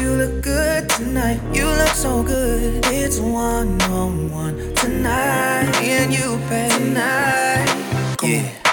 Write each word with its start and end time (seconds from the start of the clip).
you 0.00 0.10
look 0.10 0.42
good 0.42 0.88
tonight. 0.88 1.40
You 1.52 1.66
look 1.66 1.88
so 1.88 2.22
good. 2.22 2.84
It's 2.86 3.18
one 3.18 3.80
on 3.82 4.30
one 4.30 4.74
tonight. 4.74 5.70
Me 5.80 5.90
and 5.90 6.12
you, 6.12 6.38
babe. 6.48 6.70
Tonight. 6.72 8.16
Come 8.18 8.30
yeah. 8.30 8.54
On. 8.58 8.63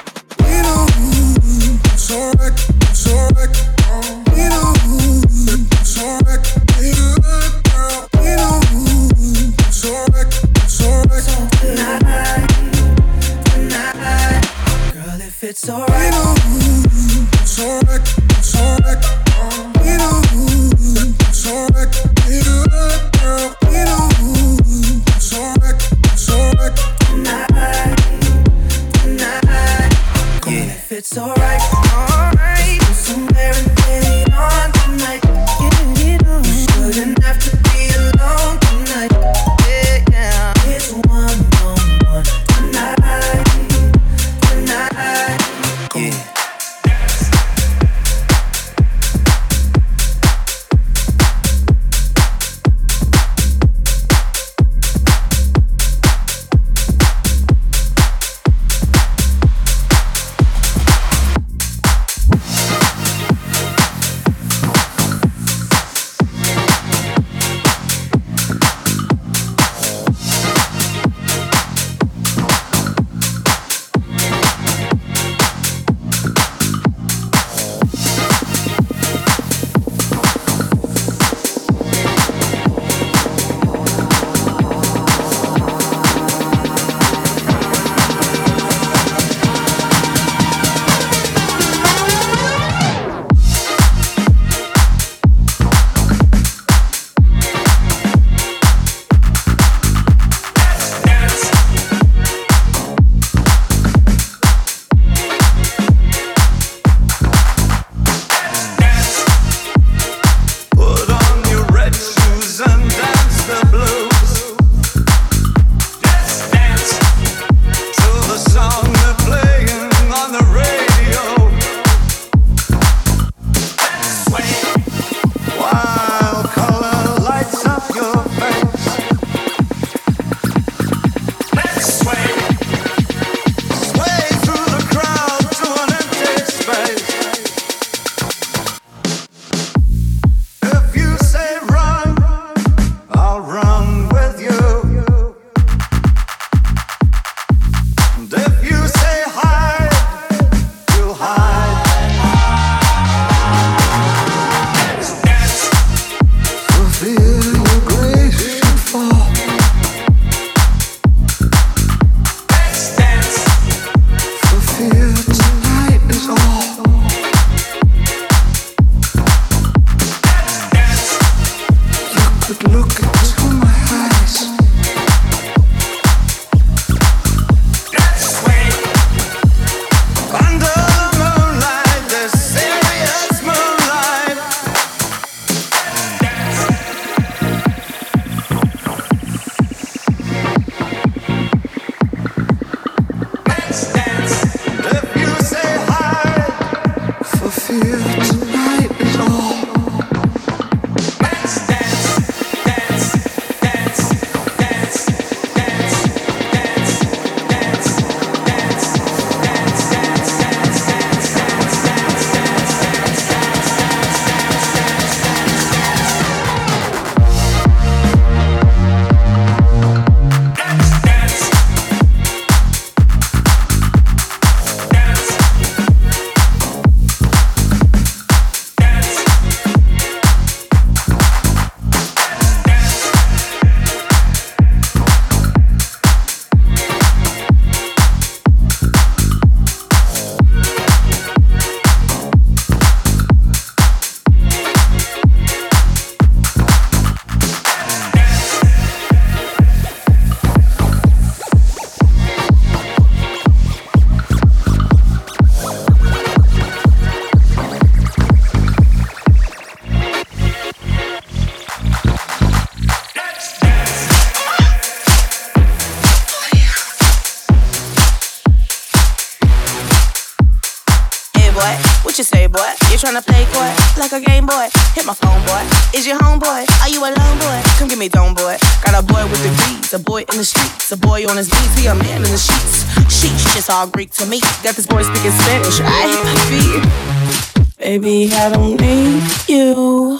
All 283.71 283.87
Greek 283.87 284.11
to 284.11 284.25
me. 284.25 284.39
Got 284.63 284.75
this 284.75 284.85
boy 284.85 285.01
speaking 285.01 285.31
Spanish, 285.31 285.79
I 285.81 286.07
feel. 286.49 287.65
Baby, 287.77 288.29
I 288.33 288.49
don't 288.49 288.79
need 288.79 289.23
you. 289.47 290.19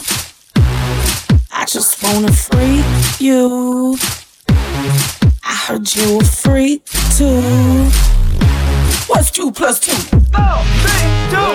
I 1.52 1.64
just 1.66 2.02
wanna 2.02 2.32
freak 2.32 2.84
you. 3.20 3.96
I 5.44 5.54
heard 5.66 5.94
you 5.94 6.20
a 6.20 6.24
freak 6.24 6.84
too. 7.16 7.90
What's 9.06 9.30
two 9.30 9.52
plus 9.52 9.80
two? 9.80 9.92
Four, 9.92 10.64
three, 10.82 11.08
two, 11.30 11.51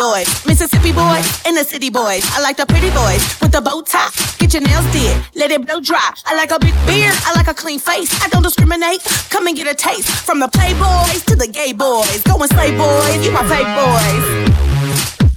boys, 0.00 0.46
Mississippi 0.46 0.92
boys, 0.92 1.26
and 1.44 1.54
the 1.54 1.62
city 1.62 1.90
boys. 1.90 2.24
I 2.32 2.40
like 2.40 2.56
the 2.56 2.64
pretty 2.64 2.88
boys 2.88 3.20
with 3.38 3.52
the 3.52 3.60
bow 3.60 3.82
tie. 3.82 4.08
Get 4.38 4.54
your 4.54 4.62
nails 4.62 4.86
did, 4.92 5.14
let 5.34 5.50
it 5.50 5.66
blow 5.66 5.78
dry. 5.78 6.10
I 6.24 6.34
like 6.34 6.50
a 6.50 6.58
big 6.58 6.72
beard, 6.86 7.12
I 7.26 7.34
like 7.36 7.48
a 7.48 7.54
clean 7.54 7.78
face. 7.78 8.10
I 8.24 8.28
don't 8.28 8.42
discriminate. 8.42 9.02
Come 9.28 9.46
and 9.46 9.54
get 9.54 9.66
a 9.66 9.74
taste 9.74 10.08
from 10.08 10.40
the 10.40 10.46
playboys 10.46 11.26
to 11.26 11.36
the 11.36 11.46
gay 11.46 11.74
boys. 11.74 12.22
Go 12.22 12.40
and 12.40 12.50
slay 12.50 12.74
boys, 12.74 13.20
you 13.24 13.30
my 13.30 13.44
fake 13.52 13.70
boys. 13.76 14.26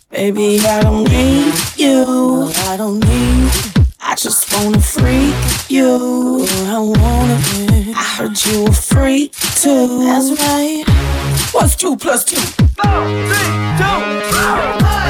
Baby, 0.09 0.59
I 0.65 0.81
don't 0.81 1.09
need 1.11 1.53
you. 1.75 2.49
I 2.71 2.77
don't 2.77 2.99
need. 2.99 3.51
I 3.99 4.15
just 4.15 4.53
wanna 4.53 4.79
freak 4.79 5.35
you. 5.67 6.45
I 6.71 6.79
wanna 6.79 7.37
be. 7.51 7.93
I 7.93 8.03
heard 8.15 8.37
you 8.45 8.67
a 8.67 8.71
freak 8.71 9.33
too. 9.61 10.05
That's 10.05 10.29
right. 10.39 11.22
What's 11.53 11.75
two 11.75 11.95
plus 11.95 12.25
two? 12.25 12.35
Four, 12.35 13.05
three, 13.29 13.51
two, 13.77 14.33
one. 14.33 15.03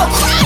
somebody, 0.00 0.39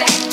that. 0.00 0.29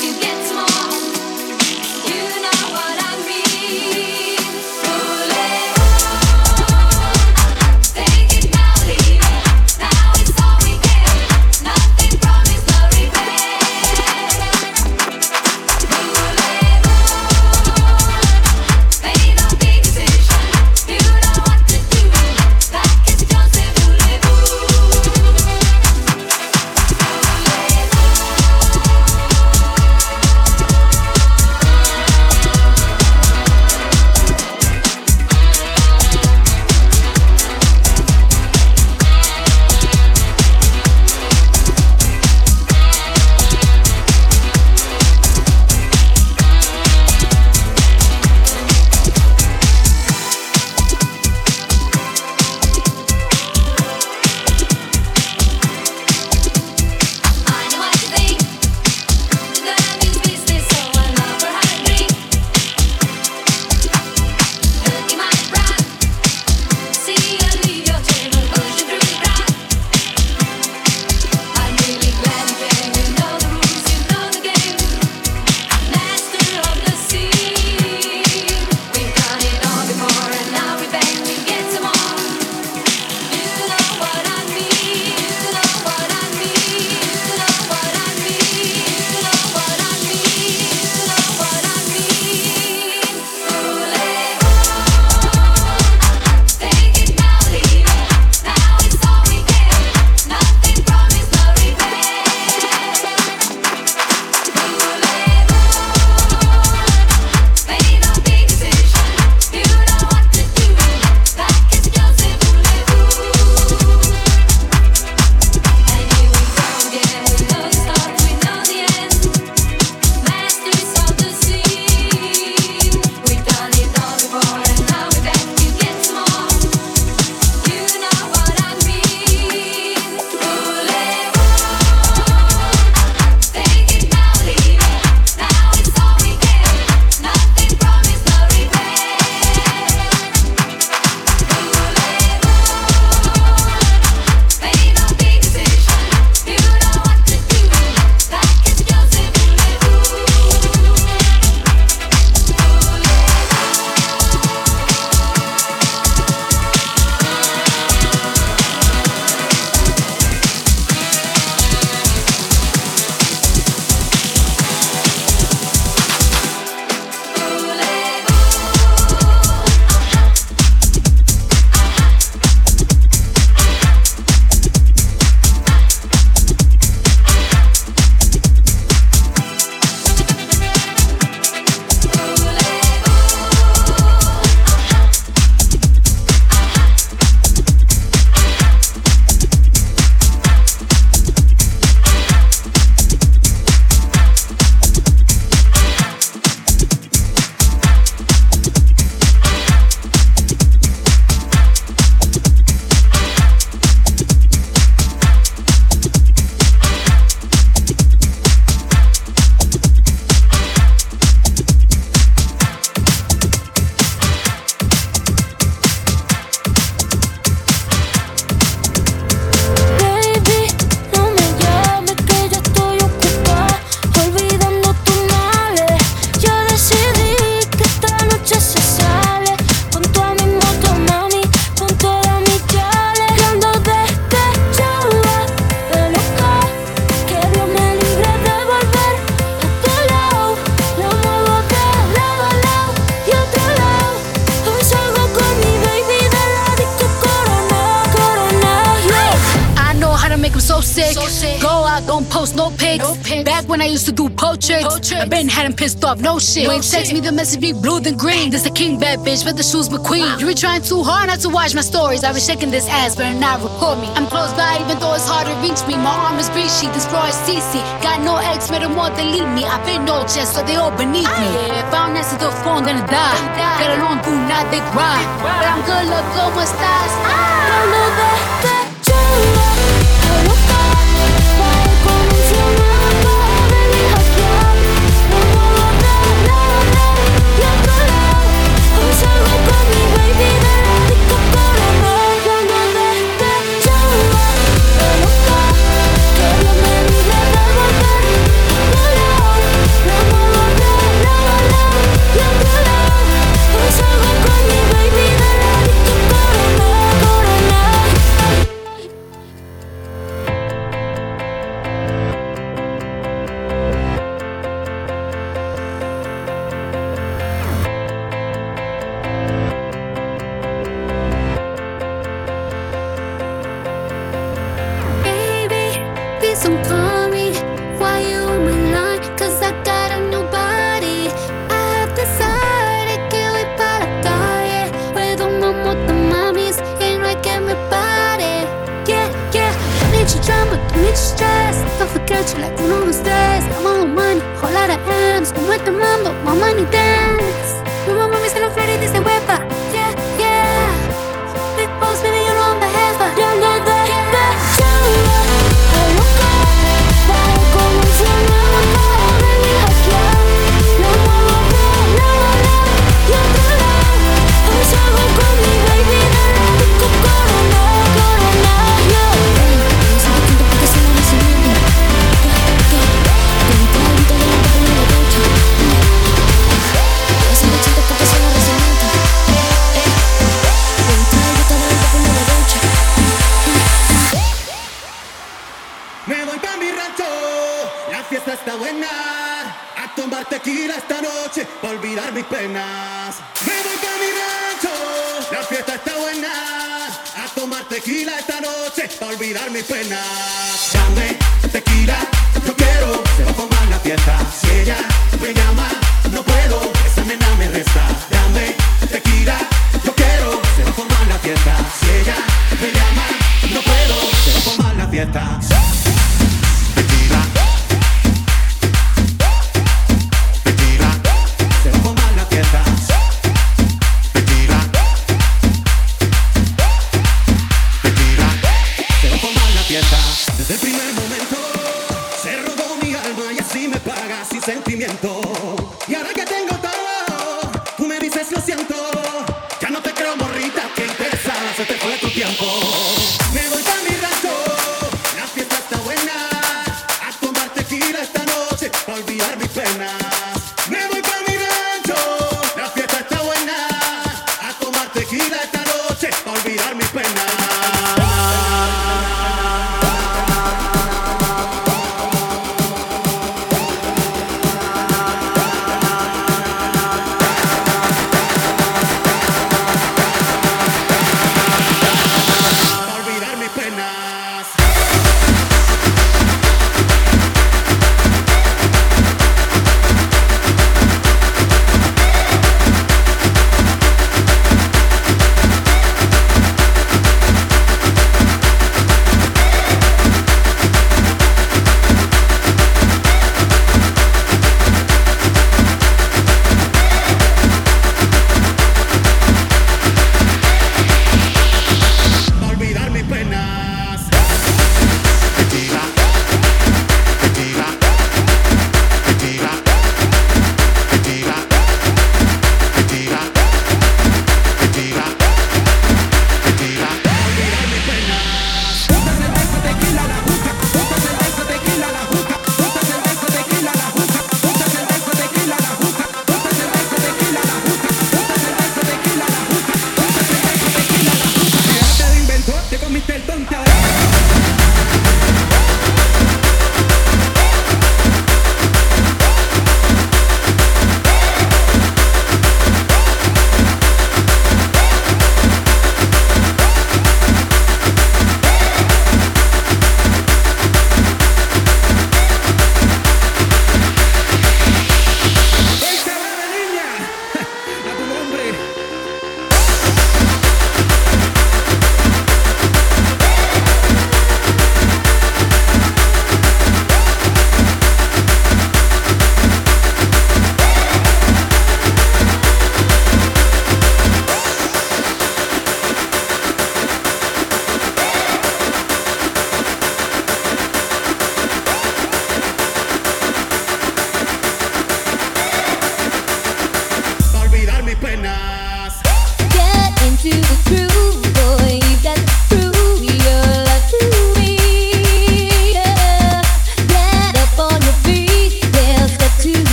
Do 254.68 254.74
portraits, 254.74 255.08
portraits. 255.08 255.24
I 255.24 255.28
been 255.28 255.48
had 255.48 255.66
him 255.66 255.74
pissed 255.74 256.04
off, 256.04 256.20
no 256.20 256.38
shit. 256.38 256.64
You 256.64 256.70
ain't 256.70 256.84
text 256.84 257.12
me 257.12 257.20
the 257.20 257.32
message 257.32 257.60
be 257.60 257.72
blue 257.72 258.00
than 258.00 258.16
green. 258.16 258.50
This 258.50 258.66
a 258.66 258.70
king 258.70 258.98
bad 258.98 259.20
bitch, 259.20 259.44
but 259.44 259.56
the 259.56 259.62
shoes 259.62 259.88
McQueen. 259.88 260.38
You 260.40 260.46
be 260.46 260.54
trying 260.54 260.82
too 260.82 261.02
hard 261.02 261.28
not 261.28 261.40
to 261.40 261.48
watch 261.48 261.74
my 261.74 261.80
stories. 261.80 262.24
I 262.24 262.32
was 262.32 262.44
shaking 262.44 262.70
this 262.70 262.86
ass, 262.88 263.16
better 263.16 263.38
not 263.38 263.62
record 263.62 263.98
me. 264.00 264.08
I'm 264.12 264.26
close 264.26 264.52
by, 264.52 264.78
even 264.80 264.98
though 265.00 265.14
it's 265.14 265.26
hard 265.26 265.46
to 265.48 265.54
reach 265.64 265.80
me. 265.88 265.96
My 265.96 266.12
arm 266.12 266.38
is 266.38 266.50
breachy, 266.50 266.92
this 266.92 267.06
bra 267.08 267.26
is 267.26 267.38
CC. 267.46 267.80
Got 268.02 268.20
no 268.22 268.36
ex, 268.36 268.68
better 268.68 268.88
more 268.88 269.10
than 269.10 269.32
leave 269.32 269.48
me. 269.56 269.64
I've 269.64 269.84
been 269.86 270.04
no 270.04 270.22
chest, 270.28 270.54
so 270.54 270.62
they 270.62 270.76
all 270.76 270.92
beneath 270.92 271.32
me. 271.40 271.48
Yeah, 271.56 271.80
if 271.80 271.94
I 271.94 272.06
don't 272.06 272.16
answer 272.16 272.38
the 272.38 272.50
phone, 272.62 272.84
gonna 272.84 273.06
die. 273.08 273.40
Get 273.80 273.98
along, 273.98 274.20
do 274.24 274.32
not 274.48 274.70
they 274.70 274.82
cry. 274.92 275.24
But 275.40 275.64
I'm 275.64 275.80
good, 275.88 276.04
look 276.12 276.26
good, 276.36 276.52
with 276.56 276.68
stars. 276.68 277.14
Ah. 277.24 278.07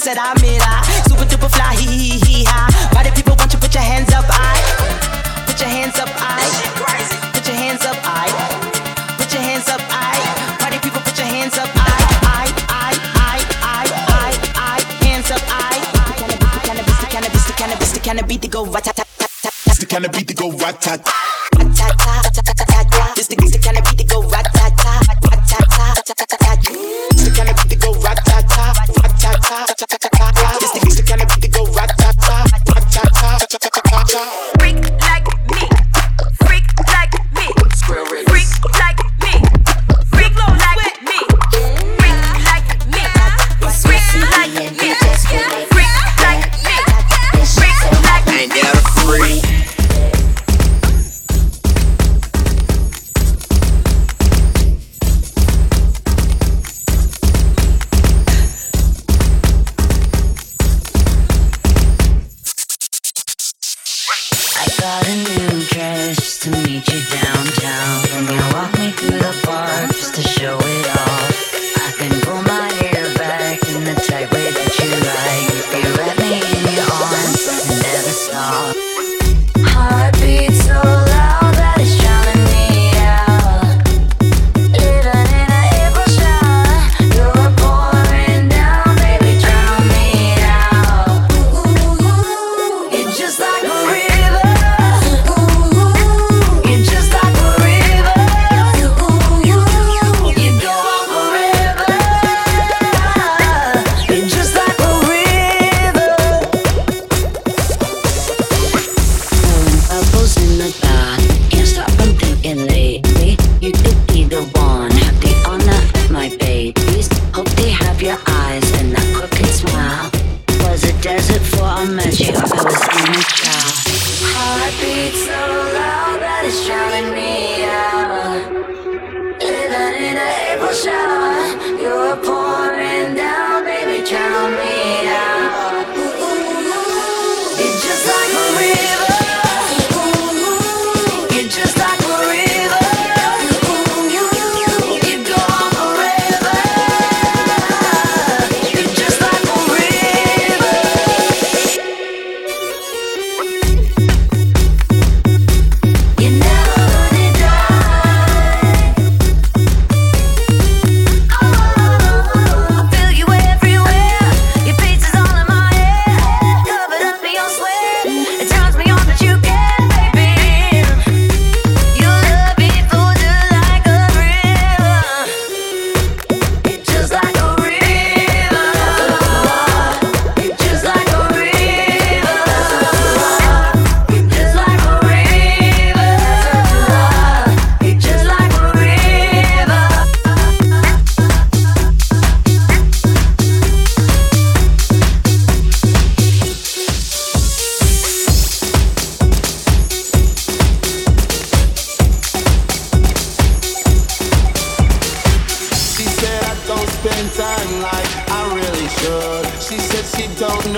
dance 0.00 0.16
that 0.16 0.18
I 0.18 0.40
made. 0.40 0.60
I 0.62 0.82
super 1.08 1.24
duper 1.24 1.50
fly, 1.50 1.74
hee 1.76 1.86
hee 1.86 2.18
hee 2.24 2.44
ha. 2.44 2.68
Why 2.92 3.02
do 3.04 3.10
people 3.12 3.36
want 3.36 3.52
you 3.52 3.58
put 3.58 3.72
your 3.74 3.82
hands 3.82 4.12
up? 4.12 4.24
I 4.28 4.56
put 5.46 5.60
your 5.60 5.68
hands 5.68 5.98
up. 5.98 6.08
I 6.14 6.40
put 7.32 7.46
your 7.46 7.56
hands 7.56 7.84
up. 7.84 7.96
I 8.04 8.26
put 9.18 9.32
your 9.32 9.42
hands 9.42 9.68
up. 9.68 9.80
I 9.90 10.16
why 10.60 10.70
do 10.70 10.78
people 10.80 11.00
put 11.00 11.16
your 11.18 11.26
hands 11.26 11.56
up? 11.58 11.68
I 11.74 12.00
I 12.24 12.46
I 12.68 13.36
I 13.62 13.82
I 14.08 14.28
I 14.56 14.76
hands 15.04 15.30
up. 15.30 15.42
I 15.48 15.76
cannabis, 16.64 16.96
the 17.00 17.06
cannabis, 17.08 17.44
cannabis, 17.52 17.92
cannabis, 17.92 17.98
cannabis, 17.98 18.38
the 18.38 18.48
go 18.48 18.66
rat 18.66 18.84
tat 18.84 18.96
tat 18.96 19.08
tat. 19.18 19.78
The 19.78 19.86
cannabis, 19.86 20.24
the 20.24 20.34
go 20.34 20.52
rat. 20.52 21.29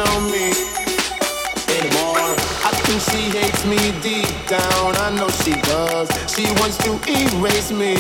know 0.05 0.21
me 0.35 0.51
anymore. 1.79 2.35
I 2.67 2.71
think 2.85 3.01
she 3.11 3.23
hates 3.39 3.65
me 3.65 3.79
deep 4.03 4.31
down. 4.49 4.97
I 5.07 5.09
know 5.17 5.29
she 5.43 5.55
does. 5.63 6.09
She 6.33 6.45
wants 6.59 6.77
to 6.85 6.93
erase 7.07 7.71
me. 7.71 7.95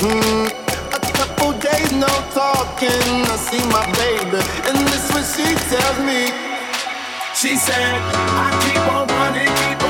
Hmm. 0.00 0.48
A 0.98 1.00
couple 1.18 1.52
days 1.58 1.92
no 1.92 2.12
talking. 2.32 3.12
I 3.32 3.36
see 3.48 3.64
my 3.76 3.84
baby, 4.00 4.40
and 4.68 4.76
this 4.88 5.02
is 5.04 5.10
what 5.14 5.26
she 5.34 5.48
tells 5.70 5.98
me. 6.08 6.22
She 7.34 7.56
said, 7.56 7.94
I 8.44 8.48
keep 8.62 8.82
on 8.94 9.06
running, 9.08 9.52
keep 9.60 9.82
on. 9.82 9.87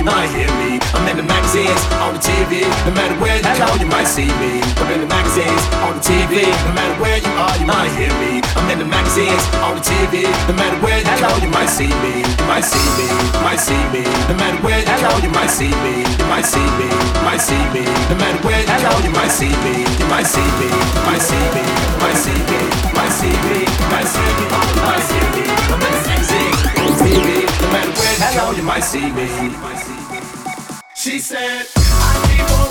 you 0.00 0.06
might 0.08 0.32
hear 0.32 0.48
me. 0.64 0.80
I'm 0.96 1.04
in 1.12 1.20
the 1.20 1.28
magazines, 1.28 1.76
on 2.00 2.16
the 2.16 2.22
TV. 2.24 2.64
No 2.88 2.92
matter 2.96 3.12
where 3.20 3.36
you 3.36 3.44
go, 3.44 3.68
you 3.76 3.84
might 3.84 4.08
see 4.08 4.32
me. 4.40 4.64
I'm 4.80 4.88
in 4.96 5.04
the 5.04 5.10
magazines, 5.12 5.60
on 5.84 6.00
the 6.00 6.00
TV. 6.00 6.48
No 6.64 6.72
matter 6.72 6.96
where 6.96 7.20
you 7.20 7.28
are, 7.36 7.52
you 7.60 7.68
might 7.68 7.92
hear 8.00 8.08
me. 8.16 8.40
I'm 8.56 8.64
in 8.72 8.80
the 8.80 8.88
magazines, 8.88 9.44
on 9.60 9.76
the 9.76 9.84
TV. 9.84 10.24
No 10.48 10.56
matter 10.56 10.80
where 10.80 11.04
you 11.04 11.16
go, 11.20 11.28
you 11.44 11.52
might 11.52 11.68
see 11.68 11.92
me. 12.00 12.24
You 12.24 12.46
might 12.48 12.64
see 12.64 12.80
me, 12.96 13.06
you 13.12 13.40
might 13.44 13.60
see 13.60 13.82
me. 13.92 14.00
No 14.24 14.34
matter 14.40 14.56
where 14.64 14.80
you 14.80 14.96
go, 15.04 15.12
you 15.20 15.28
might 15.36 15.52
see 15.52 15.68
me. 15.84 16.00
You 16.00 16.26
might 16.32 16.48
see 16.48 16.68
me, 16.80 16.88
you 16.88 17.20
might 17.20 17.44
see 17.44 17.64
me. 17.76 17.84
No 18.08 18.16
matter 18.16 18.40
where 18.40 18.64
you 18.64 18.78
go, 18.80 18.92
you 19.04 19.12
might 19.12 19.28
see 19.36 19.52
me. 19.52 19.84
You 19.84 20.06
might 20.08 20.24
see 20.24 20.48
me, 20.56 20.68
you 20.72 21.02
might 21.04 21.20
see 21.20 21.44
me. 21.52 21.60
You 21.60 22.00
might 22.00 22.16
see 22.16 22.40
me, 22.48 22.60
you 22.88 22.92
might 22.96 23.12
see 23.12 23.36
me. 23.36 23.60
You 23.68 23.84
might 23.92 24.08
see 24.08 24.28
me, 24.32 24.48
might 24.80 25.04
see 25.04 25.28
me. 25.36 25.44
I'm 25.68 25.76
in 25.76 25.92
the 25.92 26.02
magazines, 26.08 26.56
on 26.80 26.88
the 26.88 26.96
TV. 27.04 27.28
No 27.60 27.68
matter 27.68 27.92
where 28.00 28.16
you 28.16 28.30
go, 28.32 28.44
you 28.56 28.64
might 28.64 28.84
see 28.88 29.12
me. 29.12 29.89
She 31.00 31.18
said, 31.18 31.66
I 31.76 32.36
keep 32.36 32.58
on. 32.60 32.69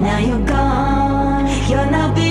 Now 0.00 0.18
you're 0.18 0.46
gone, 0.46 1.46
you're 1.68 1.90
not. 1.90 2.29